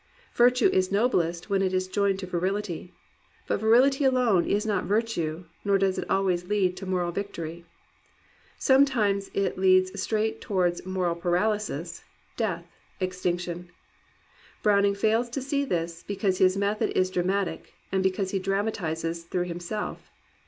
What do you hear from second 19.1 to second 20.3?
through himself.